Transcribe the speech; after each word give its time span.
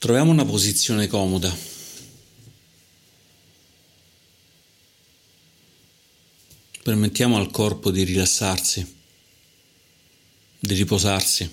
Troviamo 0.00 0.30
una 0.30 0.46
posizione 0.46 1.08
comoda. 1.08 1.54
Permettiamo 6.82 7.36
al 7.36 7.50
corpo 7.50 7.90
di 7.90 8.04
rilassarsi, 8.04 8.96
di 10.58 10.72
riposarsi, 10.72 11.50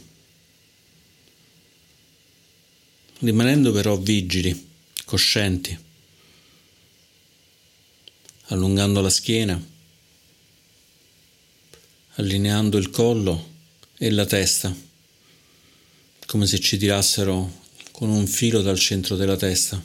rimanendo 3.20 3.74
però 3.74 3.98
vigili, 3.98 4.70
coscienti, 5.04 5.78
allungando 8.46 9.02
la 9.02 9.10
schiena, 9.10 9.62
allineando 12.14 12.78
il 12.78 12.92
collo 12.92 13.56
e 13.98 14.10
la 14.10 14.26
testa, 14.26 14.74
come 16.26 16.48
se 16.48 16.62
ci 16.62 16.78
tirassero 16.78 17.66
con 17.98 18.10
un 18.10 18.28
filo 18.28 18.62
dal 18.62 18.78
centro 18.78 19.16
della 19.16 19.38
testa. 19.38 19.84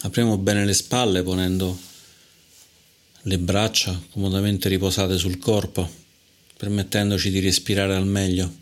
Apriamo 0.00 0.38
bene 0.38 0.64
le 0.64 0.72
spalle 0.72 1.22
ponendo 1.22 1.78
le 3.24 3.38
braccia 3.38 4.02
comodamente 4.10 4.70
riposate 4.70 5.18
sul 5.18 5.36
corpo, 5.36 5.86
permettendoci 6.56 7.28
di 7.28 7.40
respirare 7.40 7.94
al 7.94 8.06
meglio. 8.06 8.56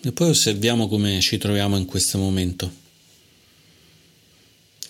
E 0.00 0.12
poi 0.12 0.28
osserviamo 0.28 0.86
come 0.86 1.20
ci 1.20 1.38
troviamo 1.38 1.76
in 1.76 1.86
questo 1.86 2.18
momento 2.18 2.84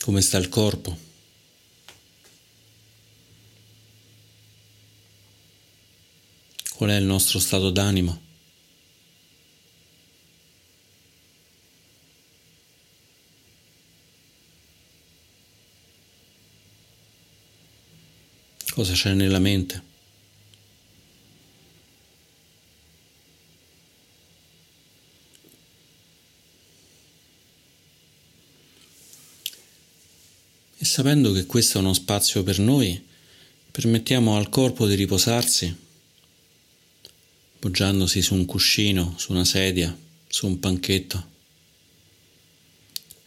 come 0.06 0.20
sta 0.20 0.38
il 0.38 0.48
corpo. 0.48 0.96
Qual 6.76 6.90
è 6.90 6.94
il 6.94 7.04
nostro 7.04 7.40
stato 7.40 7.70
d'animo? 7.70 8.22
Cosa 18.70 18.92
c'è 18.92 19.12
nella 19.14 19.40
mente? 19.40 19.95
Sapendo 30.96 31.30
che 31.32 31.44
questo 31.44 31.76
è 31.76 31.82
uno 31.82 31.92
spazio 31.92 32.42
per 32.42 32.58
noi, 32.58 32.98
permettiamo 33.70 34.38
al 34.38 34.48
corpo 34.48 34.86
di 34.86 34.94
riposarsi, 34.94 35.76
poggiandosi 37.58 38.22
su 38.22 38.32
un 38.32 38.46
cuscino, 38.46 39.12
su 39.18 39.32
una 39.32 39.44
sedia, 39.44 39.94
su 40.26 40.46
un 40.46 40.58
panchetto, 40.58 41.28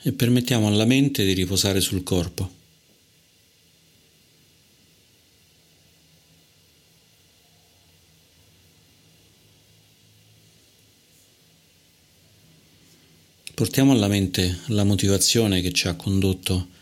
e 0.01 0.11
permettiamo 0.13 0.65
alla 0.65 0.85
mente 0.85 1.23
di 1.23 1.33
riposare 1.33 1.79
sul 1.79 2.01
corpo. 2.01 2.51
Portiamo 13.53 13.91
alla 13.91 14.07
mente 14.07 14.61
la 14.69 14.83
motivazione 14.83 15.61
che 15.61 15.71
ci 15.71 15.87
ha 15.87 15.93
condotto 15.93 16.77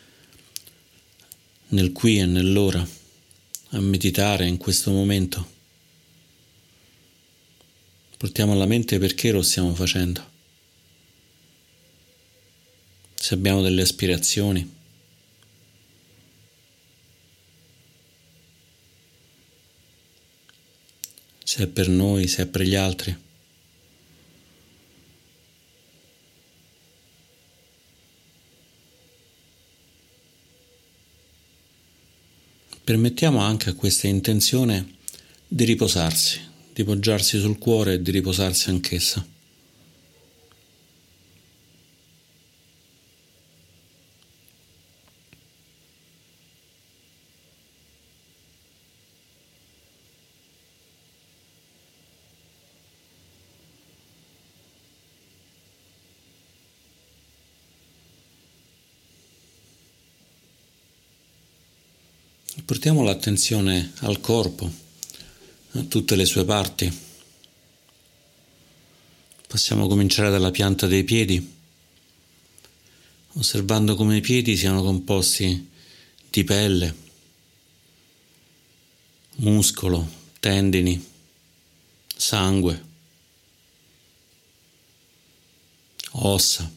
nel 1.70 1.92
qui 1.92 2.20
e 2.20 2.26
nell'ora, 2.26 2.88
a 3.70 3.80
meditare 3.80 4.48
in 4.48 4.58
questo 4.58 4.92
momento. 4.92 5.56
Portiamo 8.18 8.54
alla 8.54 8.66
mente 8.66 8.98
perché 8.98 9.32
lo 9.32 9.42
stiamo 9.42 9.76
facendo. 9.76 10.36
Se 13.14 13.34
abbiamo 13.34 13.62
delle 13.62 13.82
aspirazioni. 13.82 14.76
Se 21.44 21.64
è 21.64 21.68
per 21.68 21.90
noi, 21.90 22.28
se 22.28 22.44
è 22.44 22.46
per 22.48 22.62
gli 22.62 22.76
altri. 22.76 23.27
Permettiamo 32.88 33.40
anche 33.40 33.72
a 33.72 33.74
questa 33.74 34.08
intenzione 34.08 34.94
di 35.46 35.66
riposarsi, 35.66 36.40
di 36.72 36.86
poggiarsi 36.86 37.38
sul 37.38 37.58
cuore 37.58 37.96
e 37.96 38.02
di 38.02 38.12
riposarsi 38.12 38.70
anch'essa. 38.70 39.26
Portiamo 62.88 63.06
l'attenzione 63.06 63.92
al 64.04 64.22
corpo, 64.22 64.72
a 65.72 65.82
tutte 65.90 66.16
le 66.16 66.24
sue 66.24 66.46
parti. 66.46 66.90
Possiamo 69.46 69.88
cominciare 69.88 70.30
dalla 70.30 70.52
pianta 70.52 70.88
dei 70.88 71.04
piedi, 71.04 71.54
osservando 73.34 73.98
come 73.98 74.16
i 74.16 74.22
piedi 74.22 74.56
siano 74.56 74.82
composti 74.82 75.70
di 76.30 76.44
pelle, 76.46 76.96
muscolo, 79.36 80.10
tendini, 80.40 81.06
sangue, 82.16 82.86
ossa. 86.12 86.77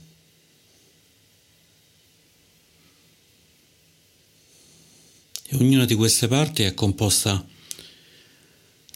E 5.53 5.57
ognuna 5.57 5.85
di 5.85 5.97
queste 5.97 6.29
parti 6.29 6.63
è 6.63 6.75
composta 6.75 7.45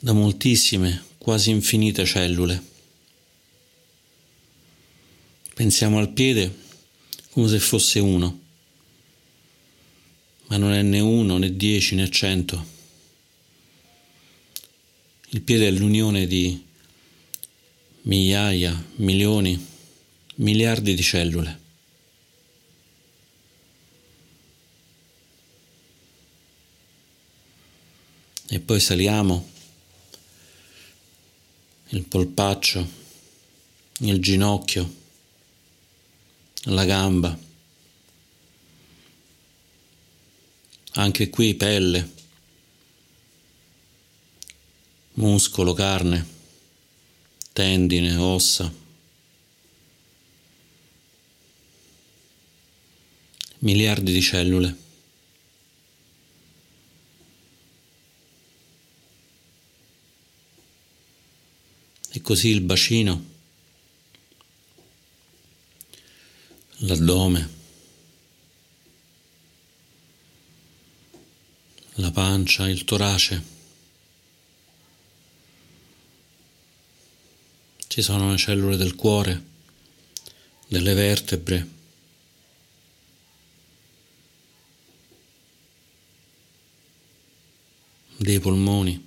da 0.00 0.12
moltissime, 0.12 1.02
quasi 1.18 1.50
infinite 1.50 2.04
cellule. 2.04 2.62
Pensiamo 5.52 5.98
al 5.98 6.10
piede 6.10 6.56
come 7.30 7.48
se 7.48 7.58
fosse 7.58 7.98
uno, 7.98 8.40
ma 10.46 10.56
non 10.56 10.72
è 10.72 10.82
né 10.82 11.00
uno, 11.00 11.38
né 11.38 11.56
dieci, 11.56 11.96
né 11.96 12.08
cento. 12.08 12.72
Il 15.30 15.42
piede 15.42 15.66
è 15.66 15.70
l'unione 15.72 16.28
di 16.28 16.64
migliaia, 18.02 18.80
milioni, 18.96 19.66
miliardi 20.36 20.94
di 20.94 21.02
cellule. 21.02 21.62
E 28.48 28.60
poi 28.60 28.80
saliamo 28.80 29.50
il 31.88 32.04
polpaccio, 32.04 32.86
il 33.98 34.20
ginocchio, 34.20 34.94
la 36.64 36.84
gamba, 36.84 37.38
anche 40.92 41.30
qui 41.30 41.54
pelle, 41.54 42.12
muscolo, 45.14 45.72
carne, 45.72 46.26
tendine, 47.52 48.16
ossa. 48.16 48.82
miliardi 53.64 54.12
di 54.12 54.20
cellule. 54.20 54.83
e 62.16 62.20
così 62.20 62.50
il 62.50 62.60
bacino, 62.60 63.24
l'addome, 66.76 67.50
la 71.94 72.12
pancia, 72.12 72.68
il 72.68 72.84
torace. 72.84 73.52
Ci 77.88 78.00
sono 78.00 78.30
le 78.30 78.36
cellule 78.36 78.76
del 78.76 78.94
cuore, 78.94 79.44
delle 80.68 80.94
vertebre. 80.94 81.72
dei 88.16 88.40
polmoni. 88.40 89.03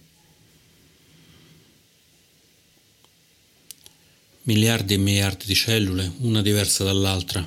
Miliardi 4.47 4.94
e 4.94 4.97
miliardi 4.97 5.45
di 5.45 5.55
cellule, 5.55 6.09
una 6.19 6.41
diversa 6.41 6.85
dall'altra, 6.85 7.45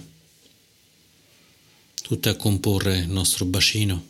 tutte 2.02 2.28
a 2.28 2.36
comporre 2.36 2.98
il 2.98 3.08
nostro 3.08 3.46
bacino, 3.46 4.06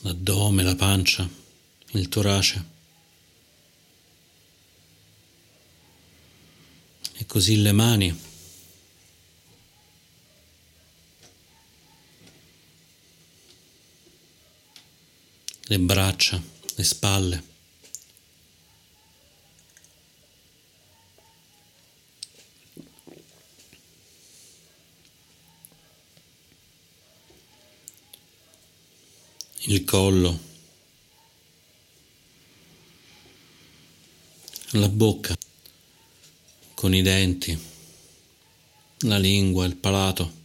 l'addome, 0.00 0.64
la 0.64 0.74
pancia, 0.74 1.28
il 1.92 2.08
torace. 2.08 2.64
E 7.14 7.26
così 7.26 7.62
le 7.62 7.72
mani. 7.72 8.28
le 15.70 15.78
braccia, 15.78 16.42
le 16.74 16.82
spalle. 16.82 17.44
Collo, 29.84 30.38
la 34.72 34.88
bocca 34.88 35.36
con 36.74 36.94
i 36.94 37.02
denti, 37.02 37.58
la 39.00 39.18
lingua, 39.18 39.66
il 39.66 39.76
palato. 39.76 40.38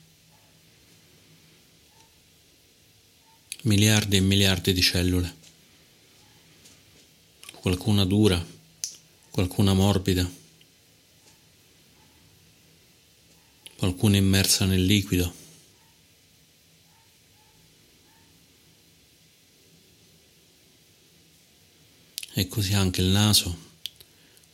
miliardi 3.66 4.18
e 4.18 4.22
miliardi 4.22 4.74
di 4.74 4.82
cellule, 4.82 5.36
qualcuna 7.54 8.06
dura, 8.06 8.44
qualcuna 9.32 9.74
morbida, 9.74 10.30
qualcuna 13.78 14.18
immersa 14.18 14.66
nel 14.66 14.86
liquido. 14.86 15.44
E 22.38 22.48
così 22.48 22.74
anche 22.74 23.02
il 23.02 23.08
naso, 23.08 23.58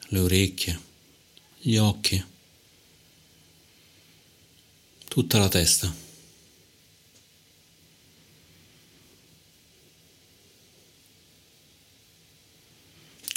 le 0.09 0.19
orecchie, 0.19 0.79
gli 1.59 1.75
occhi, 1.77 2.23
tutta 5.07 5.37
la 5.39 5.49
testa. 5.49 6.09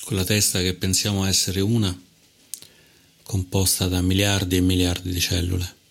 quella 0.05 0.25
testa 0.25 0.61
che 0.61 0.75
pensiamo 0.75 1.25
essere 1.25 1.61
una, 1.61 1.99
composta 3.23 3.89
da 3.89 4.03
miliardi 4.03 4.57
e 4.57 4.61
miliardi 4.61 5.11
di 5.11 5.21
cellule. 5.21 5.84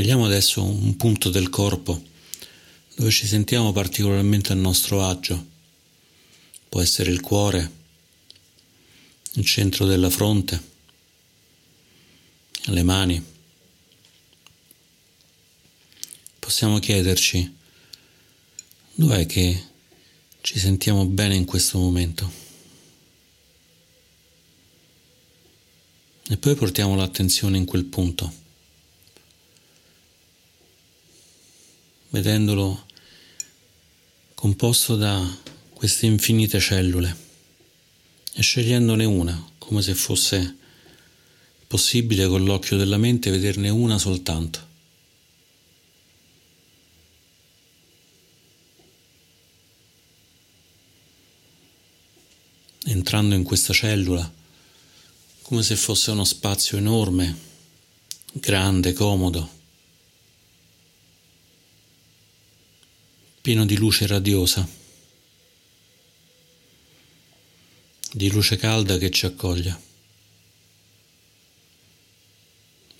Scegliamo 0.00 0.24
adesso 0.24 0.64
un 0.64 0.96
punto 0.96 1.28
del 1.28 1.50
corpo 1.50 2.02
dove 2.94 3.10
ci 3.10 3.26
sentiamo 3.26 3.70
particolarmente 3.70 4.50
a 4.50 4.54
nostro 4.54 5.04
agio. 5.04 5.46
Può 6.70 6.80
essere 6.80 7.10
il 7.10 7.20
cuore, 7.20 7.70
il 9.32 9.44
centro 9.44 9.84
della 9.84 10.08
fronte, 10.08 10.62
le 12.62 12.82
mani. 12.82 13.22
Possiamo 16.38 16.78
chiederci 16.78 17.56
dov'è 18.94 19.26
che 19.26 19.64
ci 20.40 20.58
sentiamo 20.58 21.04
bene 21.04 21.34
in 21.34 21.44
questo 21.44 21.76
momento. 21.76 22.32
E 26.26 26.38
poi 26.38 26.54
portiamo 26.54 26.96
l'attenzione 26.96 27.58
in 27.58 27.66
quel 27.66 27.84
punto, 27.84 28.39
vedendolo 32.10 32.86
composto 34.34 34.96
da 34.96 35.38
queste 35.72 36.06
infinite 36.06 36.60
cellule 36.60 37.16
e 38.32 38.42
scegliendone 38.42 39.04
una, 39.04 39.50
come 39.58 39.82
se 39.82 39.94
fosse 39.94 40.56
possibile 41.66 42.26
con 42.26 42.44
l'occhio 42.44 42.76
della 42.76 42.96
mente 42.96 43.30
vederne 43.30 43.68
una 43.68 43.98
soltanto. 43.98 44.68
Entrando 52.84 53.34
in 53.34 53.44
questa 53.44 53.72
cellula, 53.72 54.32
come 55.42 55.62
se 55.62 55.76
fosse 55.76 56.10
uno 56.10 56.24
spazio 56.24 56.76
enorme, 56.78 57.36
grande, 58.32 58.92
comodo, 58.92 59.59
pieno 63.40 63.64
di 63.64 63.76
luce 63.76 64.06
radiosa. 64.06 64.78
di 68.12 68.28
luce 68.30 68.56
calda 68.56 68.98
che 68.98 69.10
ci 69.10 69.26
accoglia, 69.26 69.80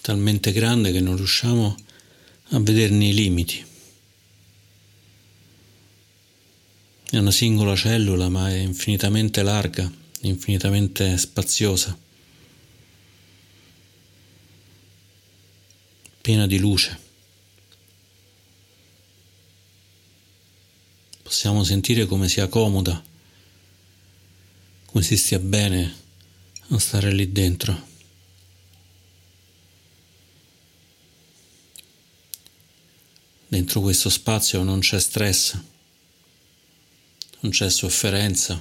talmente 0.00 0.52
grande 0.52 0.92
che 0.92 1.00
non 1.00 1.16
riusciamo 1.16 1.76
a 2.50 2.60
vederne 2.60 3.08
i 3.08 3.14
limiti. 3.14 3.66
È 7.10 7.16
una 7.16 7.32
singola 7.32 7.74
cellula, 7.74 8.28
ma 8.28 8.50
è 8.50 8.58
infinitamente 8.58 9.42
larga, 9.42 9.90
infinitamente 10.20 11.18
spaziosa, 11.18 11.98
piena 16.20 16.46
di 16.46 16.58
luce. 16.58 17.09
Possiamo 21.30 21.62
sentire 21.62 22.06
come 22.06 22.28
sia 22.28 22.48
comoda 22.48 23.00
come 24.86 25.04
si 25.04 25.16
stia 25.16 25.38
bene 25.38 25.94
a 26.70 26.78
stare 26.80 27.12
lì 27.12 27.30
dentro. 27.30 27.86
Dentro 33.46 33.80
questo 33.80 34.08
spazio 34.08 34.64
non 34.64 34.80
c'è 34.80 34.98
stress, 34.98 35.56
non 37.38 37.52
c'è 37.52 37.70
sofferenza. 37.70 38.60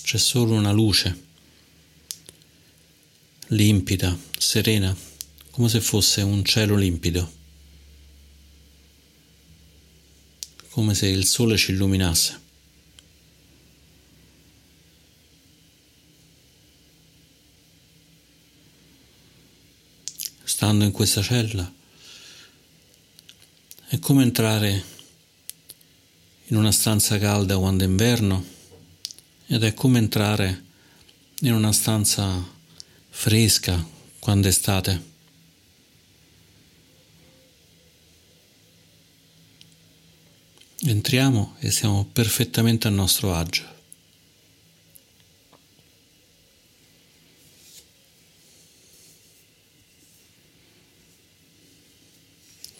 C'è 0.00 0.16
solo 0.16 0.54
una 0.54 0.72
luce 0.72 1.27
limpida, 3.48 4.16
serena 4.36 4.94
come 5.50 5.68
se 5.68 5.80
fosse 5.80 6.22
un 6.22 6.44
cielo 6.44 6.76
limpido, 6.76 7.32
come 10.70 10.94
se 10.94 11.08
il 11.08 11.26
sole 11.26 11.56
ci 11.56 11.72
illuminasse. 11.72 12.46
Stando 20.44 20.84
in 20.84 20.92
questa 20.92 21.22
cella 21.22 21.72
è 23.88 23.98
come 23.98 24.22
entrare 24.22 24.84
in 26.46 26.56
una 26.56 26.72
stanza 26.72 27.18
calda 27.18 27.58
quando 27.58 27.84
è 27.84 27.86
inverno 27.86 28.44
ed 29.46 29.64
è 29.64 29.74
come 29.74 29.98
entrare 29.98 30.64
in 31.40 31.52
una 31.52 31.72
stanza 31.72 32.56
fresca 33.20 33.84
quando 34.20 34.46
è 34.46 34.50
estate. 34.50 35.02
Entriamo 40.82 41.56
e 41.58 41.72
siamo 41.72 42.04
perfettamente 42.04 42.86
a 42.86 42.92
nostro 42.92 43.34
agio. 43.34 43.64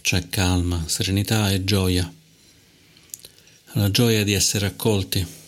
C'è 0.03 0.29
calma, 0.29 0.85
serenità 0.87 1.51
e 1.51 1.65
gioia. 1.65 2.11
La 3.73 3.91
gioia 3.91 4.23
di 4.23 4.35
essere 4.35 4.67
accolti. 4.67 5.48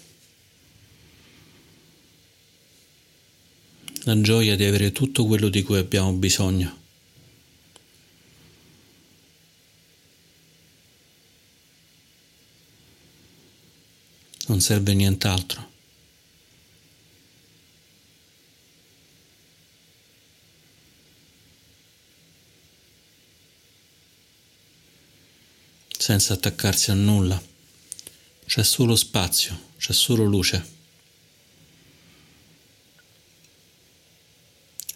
La 4.05 4.21
gioia 4.21 4.57
di 4.57 4.65
avere 4.65 4.93
tutto 4.93 5.27
quello 5.27 5.49
di 5.49 5.63
cui 5.63 5.79
abbiamo 5.79 6.13
bisogno. 6.13 6.79
Non 14.47 14.61
serve 14.61 14.95
nient'altro. 14.95 15.71
senza 26.11 26.33
attaccarsi 26.33 26.91
a 26.91 26.95
nulla. 26.95 27.41
C'è 28.45 28.65
solo 28.65 28.97
spazio, 28.97 29.69
c'è 29.79 29.93
solo 29.93 30.25
luce. 30.25 30.79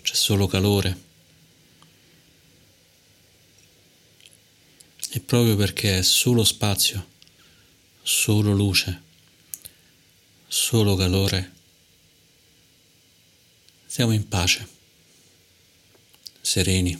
C'è 0.03 0.14
solo 0.25 0.47
calore. 0.47 1.03
E 5.11 5.21
proprio 5.21 5.55
perché 5.55 5.99
è 5.99 6.03
solo 6.03 6.45
spazio, 6.45 7.07
solo 8.03 8.55
luce, 8.55 9.03
solo 10.49 10.97
calore, 10.97 11.53
siamo 13.85 14.13
in 14.13 14.27
pace, 14.27 14.67
sereni, 16.41 16.99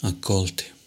accolti. 0.00 0.78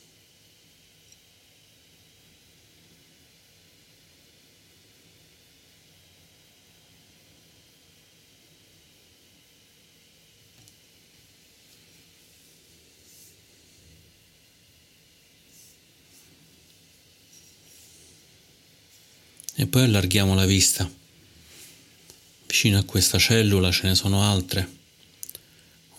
E 19.56 19.63
poi 19.74 19.86
allarghiamo 19.86 20.36
la 20.36 20.46
vista. 20.46 20.88
Vicino 22.46 22.78
a 22.78 22.84
questa 22.84 23.18
cellula 23.18 23.72
ce 23.72 23.88
ne 23.88 23.96
sono 23.96 24.22
altre. 24.22 24.72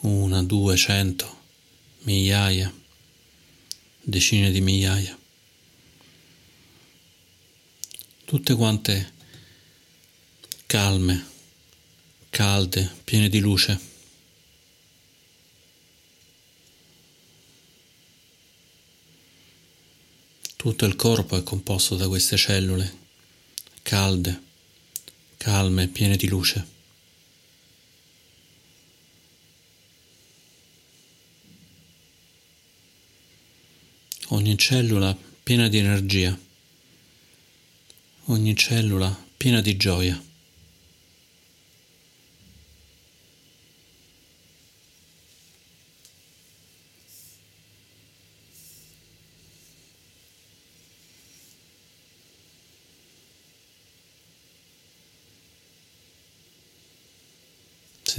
Una, 0.03 0.45
due, 0.45 0.77
cento, 0.77 1.41
migliaia, 2.03 2.73
decine 4.01 4.53
di 4.53 4.61
migliaia. 4.61 5.19
Tutte 8.25 8.55
quante 8.55 9.13
calme, 10.67 11.27
calde, 12.31 12.89
piene 13.03 13.29
di 13.29 13.41
luce. 13.41 13.81
Tutto 20.55 20.85
il 20.85 20.95
corpo 20.95 21.37
è 21.37 21.43
composto 21.43 21.97
da 21.97 22.07
queste 22.07 22.37
cellule 22.37 23.03
calde, 23.85 24.41
calme, 25.37 25.89
piene 25.89 26.17
di 26.17 26.27
luce. 26.27 26.67
Ogni 34.29 34.57
cellula 34.57 35.15
piena 35.43 35.69
di 35.69 35.77
energia, 35.77 36.37
ogni 38.25 38.57
cellula 38.57 39.15
piena 39.37 39.61
di 39.61 39.77
gioia. 39.77 40.19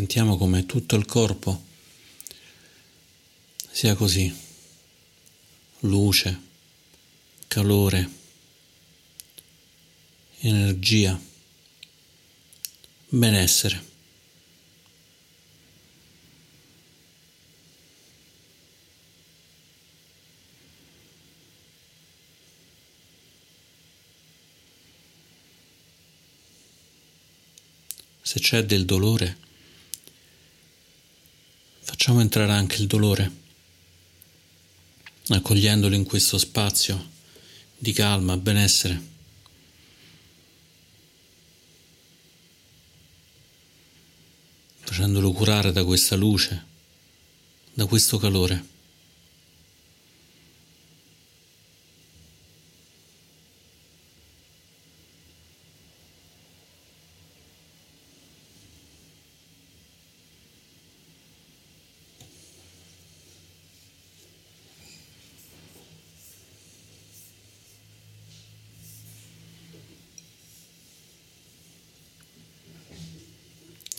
Sentiamo 0.05 0.37
come 0.37 0.67
tutto 0.67 0.95
il 0.97 1.05
corpo 1.05 1.63
sia 3.71 3.95
così. 3.95 4.31
Luce, 5.79 6.41
calore, 7.47 8.09
energia, 10.41 11.19
benessere. 13.09 13.83
Se 28.21 28.39
c'è 28.39 28.63
del 28.63 28.85
dolore, 28.85 29.44
Facciamo 31.87 32.19
entrare 32.19 32.51
anche 32.51 32.81
il 32.81 32.87
dolore, 32.87 33.31
accogliendolo 35.27 35.93
in 35.93 36.03
questo 36.03 36.39
spazio 36.39 37.11
di 37.77 37.93
calma, 37.93 38.35
benessere. 38.37 38.99
Facendolo 44.79 45.31
curare 45.31 45.71
da 45.71 45.85
questa 45.85 46.15
luce, 46.15 46.65
da 47.71 47.85
questo 47.85 48.17
calore. 48.17 48.74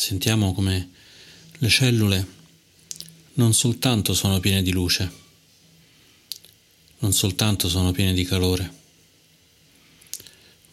Sentiamo 0.07 0.55
come 0.55 0.91
le 1.59 1.69
cellule 1.69 2.25
non 3.33 3.53
soltanto 3.53 4.15
sono 4.15 4.39
piene 4.39 4.63
di 4.63 4.71
luce, 4.71 5.11
non 6.99 7.13
soltanto 7.13 7.69
sono 7.69 7.91
piene 7.91 8.15
di 8.15 8.23
calore, 8.23 8.73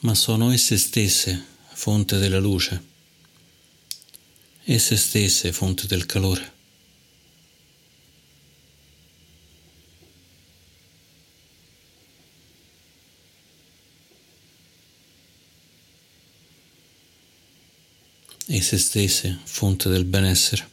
ma 0.01 0.13
sono 0.13 0.51
esse 0.51 0.77
stesse 0.77 1.43
fonte 1.71 2.19
della 2.19 2.37
luce, 2.37 2.83
esse 4.65 4.95
stesse 4.97 5.51
fonte 5.51 5.87
del 5.87 6.05
calore. 6.05 6.52
E 18.45 18.61
se 18.61 18.77
stesse 18.77 19.39
fonte 19.43 19.89
del 19.89 20.05
benessere. 20.05 20.71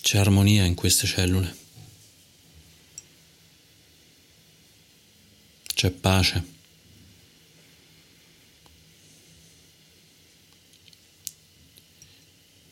C'è 0.00 0.18
armonia 0.18 0.64
in 0.64 0.74
queste 0.74 1.06
cellule. 1.06 1.56
C'è 5.74 5.90
pace. 5.90 6.50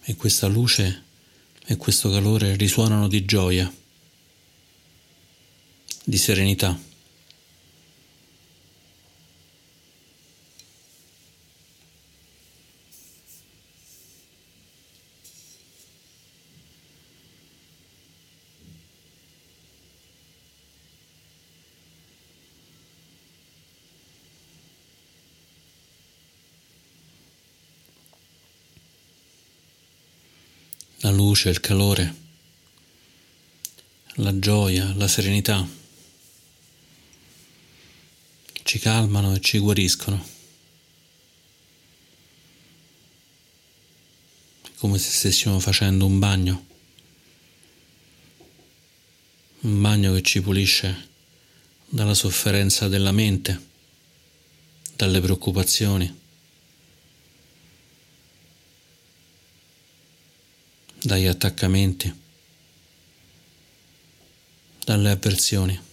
E 0.03 0.17
questa 0.17 0.49
luce 0.49 1.05
e 1.67 1.77
questo 1.77 2.11
calore 2.11 2.57
risuonano 2.57 3.07
di 3.07 3.25
gioia, 3.25 3.73
di 6.05 6.17
serenità. 6.19 6.90
la 31.11 31.17
luce, 31.17 31.49
il 31.49 31.61
calore, 31.61 32.15
la 34.15 34.39
gioia, 34.39 34.95
la 34.95 35.09
serenità, 35.09 35.67
ci 38.63 38.79
calmano 38.79 39.35
e 39.35 39.41
ci 39.41 39.59
guariscono, 39.59 40.25
come 44.77 44.99
se 44.99 45.11
stessimo 45.11 45.59
facendo 45.59 46.07
un 46.07 46.19
bagno, 46.21 46.67
un 49.63 49.81
bagno 49.81 50.13
che 50.15 50.23
ci 50.23 50.41
pulisce 50.41 51.09
dalla 51.89 52.15
sofferenza 52.15 52.87
della 52.87 53.13
mente, 53.13 53.69
dalle 54.95 55.21
preoccupazioni. 55.21 56.20
Dagli 61.03 61.27
attaccamenti, 61.27 62.13
dalle 64.85 65.11
avversioni. 65.11 65.89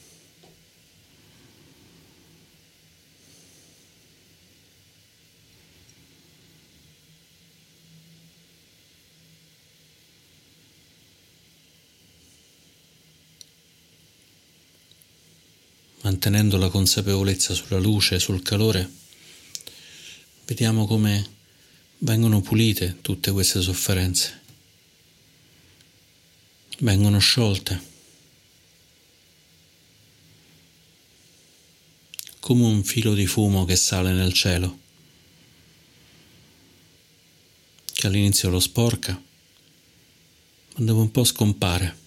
mantenendo 16.07 16.55
la 16.57 16.69
consapevolezza 16.69 17.53
sulla 17.53 17.79
luce, 17.79 18.17
sul 18.17 18.41
calore, 18.41 18.89
vediamo 20.45 20.87
come 20.87 21.25
vengono 21.99 22.39
pulite 22.39 22.97
tutte 23.01 23.31
queste 23.31 23.61
sofferenze, 23.61 24.41
vengono 26.79 27.19
sciolte, 27.19 27.81
come 32.39 32.65
un 32.65 32.83
filo 32.83 33.13
di 33.13 33.25
fumo 33.25 33.65
che 33.65 33.75
sale 33.75 34.11
nel 34.11 34.33
cielo, 34.33 34.79
che 37.93 38.07
all'inizio 38.07 38.49
lo 38.49 38.59
sporca, 38.59 39.11
ma 39.13 40.85
dopo 40.85 40.99
un 40.99 41.11
po' 41.11 41.23
scompare. 41.23 42.05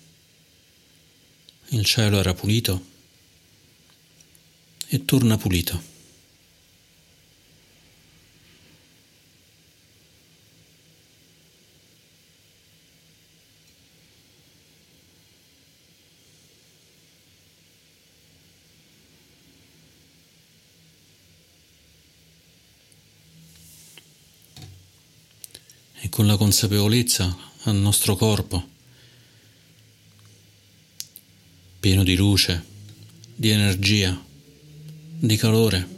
Il 1.72 1.84
cielo 1.84 2.18
era 2.18 2.34
pulito 2.34 2.84
e 4.88 5.04
torna 5.04 5.36
pulito. 5.36 5.90
E 26.02 26.08
con 26.20 26.28
la 26.28 26.36
consapevolezza 26.36 27.34
al 27.62 27.76
nostro 27.76 28.14
corpo, 28.14 28.68
pieno 31.80 32.02
di 32.02 32.14
luce, 32.14 32.62
di 33.34 33.48
energia, 33.48 34.22
di 35.18 35.36
calore. 35.38 35.88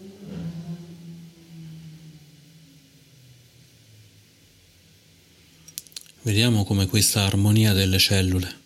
Vediamo 6.22 6.64
come 6.64 6.86
questa 6.86 7.24
armonia 7.24 7.72
delle 7.72 7.98
cellule, 7.98 8.60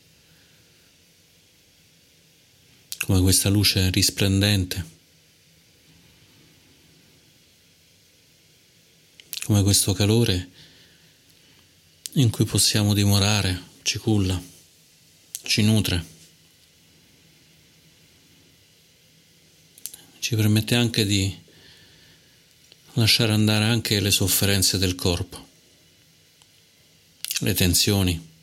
come 3.07 3.23
questa 3.23 3.49
luce 3.49 3.89
risplendente, 3.89 4.87
come 9.45 9.63
questo 9.63 9.95
calore 9.95 10.51
in 12.17 12.31
cui 12.31 12.45
possiamo 12.45 12.95
dimorare, 12.95 13.63
ci 13.83 13.99
culla, 13.99 14.41
ci 15.43 15.63
nutre. 15.63 16.15
ci 20.27 20.35
permette 20.35 20.75
anche 20.75 21.07
di 21.07 21.33
lasciare 22.95 23.33
andare 23.33 23.67
anche 23.67 24.01
le 24.01 24.11
sofferenze 24.11 24.77
del 24.77 24.97
corpo, 24.97 25.47
le 27.41 27.55
tensioni. 27.55 28.35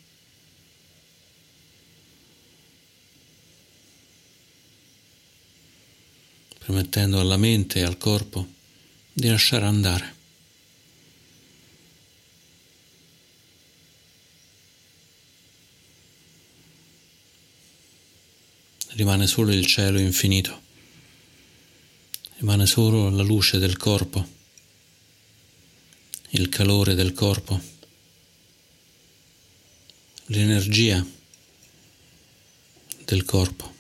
permettendo 6.66 7.20
alla 7.20 7.36
mente 7.36 7.80
e 7.80 7.84
al 7.84 7.98
corpo 7.98 8.48
di 9.12 9.28
lasciare 9.28 9.66
andare. 9.66 10.23
Rimane 18.96 19.28
solo 19.28 19.52
il 19.52 19.66
cielo 19.66 20.00
infinito 20.00 20.62
rimane 22.44 22.66
solo 22.66 23.10
la 23.10 23.24
luce 23.24 23.58
del 23.58 23.78
corpo, 23.78 24.28
il 26.32 26.50
calore 26.50 26.94
del 26.94 27.14
corpo, 27.14 27.58
l'energia 30.26 31.06
del 33.06 33.24
corpo. 33.24 33.74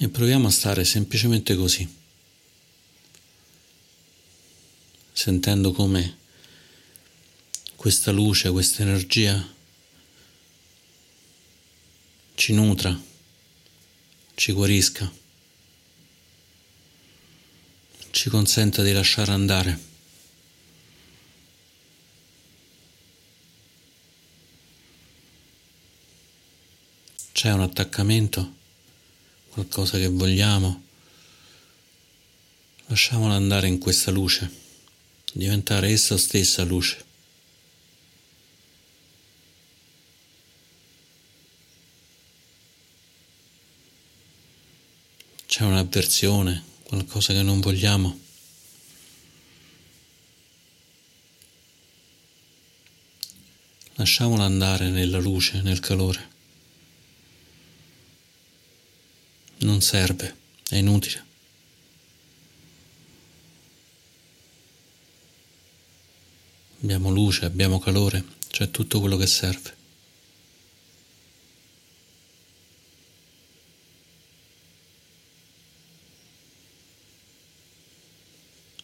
e 0.00 0.07
proviamo 0.18 0.48
a 0.48 0.50
stare 0.50 0.84
semplicemente 0.84 1.54
così, 1.54 1.88
sentendo 5.12 5.70
come 5.70 6.16
questa 7.76 8.10
luce, 8.10 8.50
questa 8.50 8.82
energia 8.82 9.54
ci 12.34 12.52
nutra, 12.52 13.00
ci 14.34 14.50
guarisca, 14.50 15.08
ci 18.10 18.28
consenta 18.28 18.82
di 18.82 18.90
lasciare 18.90 19.30
andare. 19.30 19.80
C'è 27.30 27.52
un 27.52 27.60
attaccamento 27.60 28.57
qualcosa 29.58 29.98
che 29.98 30.06
vogliamo, 30.06 30.84
lasciamola 32.86 33.34
andare 33.34 33.66
in 33.66 33.78
questa 33.78 34.12
luce, 34.12 34.48
diventare 35.32 35.88
essa 35.88 36.16
stessa 36.16 36.62
luce. 36.62 37.04
C'è 45.46 45.64
un'avversione, 45.64 46.62
qualcosa 46.84 47.32
che 47.32 47.42
non 47.42 47.58
vogliamo. 47.58 48.16
Lasciamola 53.94 54.44
andare 54.44 54.88
nella 54.88 55.18
luce, 55.18 55.62
nel 55.62 55.80
calore. 55.80 56.37
Non 59.58 59.80
serve, 59.80 60.36
è 60.68 60.76
inutile. 60.76 61.24
Abbiamo 66.82 67.10
luce, 67.10 67.44
abbiamo 67.44 67.78
calore, 67.80 68.24
c'è 68.50 68.70
tutto 68.70 69.00
quello 69.00 69.16
che 69.16 69.26
serve. 69.26 69.76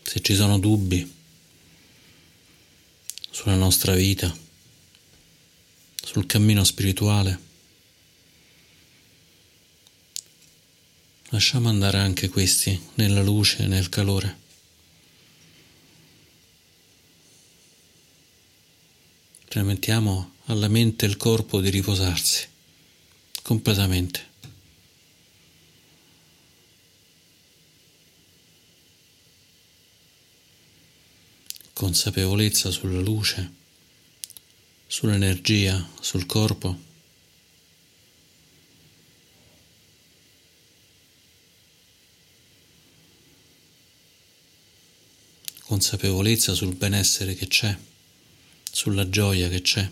Se 0.02 0.20
ci 0.20 0.34
sono 0.34 0.58
dubbi 0.58 1.12
sulla 3.30 3.56
nostra 3.56 3.94
vita, 3.94 4.36
sul 6.02 6.26
cammino 6.26 6.62
spirituale, 6.64 7.53
Lasciamo 11.34 11.68
andare 11.68 11.98
anche 11.98 12.28
questi 12.28 12.80
nella 12.94 13.20
luce 13.20 13.64
e 13.64 13.66
nel 13.66 13.88
calore. 13.88 14.38
Permettiamo 19.48 20.34
alla 20.44 20.68
mente 20.68 21.06
e 21.06 21.08
al 21.08 21.16
corpo 21.16 21.60
di 21.60 21.70
riposarsi 21.70 22.48
completamente. 23.42 24.30
consapevolezza 31.72 32.70
sulla 32.70 33.00
luce, 33.00 33.52
sull'energia, 34.86 35.90
sul 36.00 36.26
corpo. 36.26 36.93
Consapevolezza 45.74 46.54
sul 46.54 46.76
benessere 46.76 47.34
che 47.34 47.48
c'è, 47.48 47.76
sulla 48.70 49.08
gioia 49.08 49.48
che 49.48 49.60
c'è. 49.60 49.90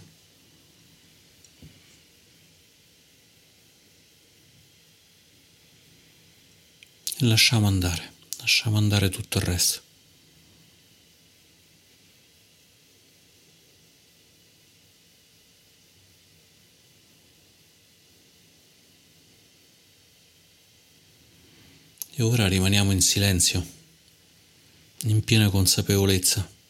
E 7.18 7.25
lasciamo 7.27 7.66
andare, 7.66 8.12
lasciamo 8.38 8.77
andare 8.77 9.09
tutto 9.09 9.38
il 9.38 9.45
resto. 9.45 9.81
E 22.14 22.23
ora 22.23 22.47
rimaniamo 22.47 22.92
in 22.92 23.01
silenzio, 23.01 23.82
in 25.04 25.22
piena 25.24 25.48
consapevolezza. 25.50 26.60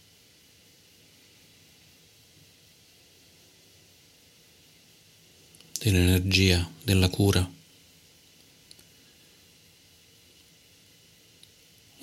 dell'energia, 5.83 6.71
della 6.85 7.09
cura, 7.09 7.51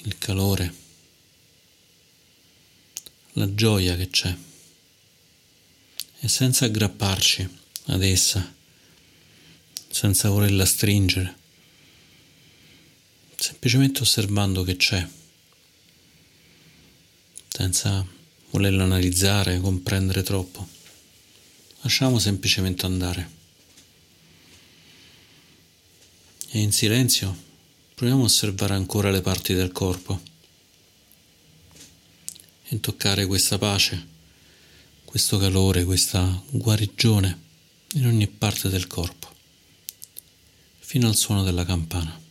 il 0.04 0.18
calore, 0.18 0.74
la 3.34 3.54
gioia 3.56 3.96
che 3.96 4.10
c'è. 4.10 4.36
E 6.20 6.28
senza 6.28 6.66
aggrapparci 6.66 7.48
ad 7.86 8.04
essa, 8.04 8.54
senza 9.90 10.28
volerla 10.28 10.66
stringere 10.66 11.38
semplicemente 13.40 14.02
osservando 14.02 14.64
che 14.64 14.76
c'è, 14.76 15.08
senza 17.60 18.08
volerlo 18.52 18.84
analizzare, 18.84 19.60
comprendere 19.60 20.24
troppo. 20.24 20.66
Lasciamo 21.82 22.18
semplicemente 22.18 22.86
andare. 22.86 23.32
E 26.52 26.60
in 26.62 26.72
silenzio 26.72 27.36
proviamo 27.96 28.22
a 28.22 28.26
osservare 28.28 28.76
ancora 28.76 29.12
le 29.12 29.20
parti 29.20 29.54
del 29.54 29.74
corpo 29.74 30.22
e 32.64 32.80
toccare 32.80 33.26
questa 33.26 33.58
pace, 33.58 34.08
questo 35.04 35.38
calore, 35.38 35.84
questa 35.84 36.42
guarigione 36.52 37.42
in 37.96 38.06
ogni 38.06 38.28
parte 38.28 38.70
del 38.70 38.88
corpo, 38.88 39.36
fino 40.80 41.10
al 41.10 41.18
suono 41.18 41.44
della 41.44 41.66
campana. 41.66 42.28